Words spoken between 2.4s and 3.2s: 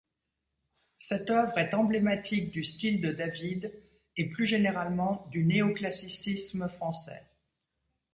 du style de